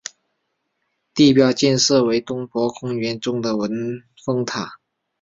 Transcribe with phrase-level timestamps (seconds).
[1.13, 3.69] 地标建筑为东皋公园中的文
[4.25, 4.79] 峰塔。